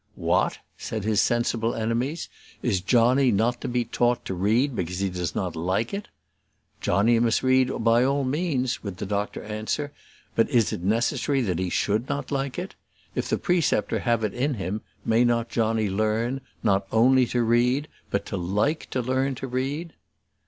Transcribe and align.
"What!" 0.15 0.57
said 0.79 1.03
his 1.03 1.21
sensible 1.21 1.75
enemies, 1.75 2.27
"is 2.63 2.81
Johnny 2.81 3.31
not 3.31 3.61
to 3.61 3.67
be 3.67 3.85
taught 3.85 4.25
to 4.25 4.33
read 4.33 4.75
because 4.75 4.97
he 4.97 5.11
does 5.11 5.35
not 5.35 5.55
like 5.55 5.93
it?" 5.93 6.07
"Johnny 6.81 7.19
must 7.19 7.43
read 7.43 7.69
by 7.83 8.03
all 8.03 8.23
means," 8.23 8.81
would 8.83 8.97
the 8.97 9.05
doctor 9.05 9.43
answer; 9.43 9.91
"but 10.33 10.49
is 10.49 10.73
it 10.73 10.81
necessary 10.81 11.41
that 11.41 11.59
he 11.59 11.69
should 11.69 12.09
not 12.09 12.31
like 12.31 12.57
it? 12.57 12.73
If 13.13 13.29
the 13.29 13.37
preceptor 13.37 13.99
have 13.99 14.23
it 14.23 14.33
in 14.33 14.55
him, 14.55 14.81
may 15.05 15.23
not 15.23 15.49
Johnny 15.49 15.87
learn, 15.87 16.41
not 16.63 16.87
only 16.91 17.27
to 17.27 17.43
read, 17.43 17.87
but 18.09 18.25
to 18.25 18.37
like 18.37 18.89
to 18.89 19.03
learn 19.03 19.35
to 19.35 19.45
read?" 19.45 19.93